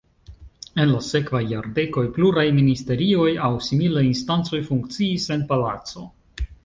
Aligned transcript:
En 0.83 0.93
la 0.93 1.01
sekvaj 1.07 1.41
jardekoj 1.51 2.03
pluraj 2.15 2.45
ministerioj 2.61 3.29
aŭ 3.49 3.51
similaj 3.67 4.03
instancoj 4.09 4.63
funkciis 4.71 5.29
en 5.37 5.45
la 5.45 5.51
palaco. 5.53 6.09